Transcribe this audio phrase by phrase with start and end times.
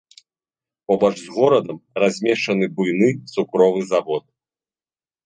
[0.91, 4.23] Побач з горадам размешчаны буйны цукровы завод.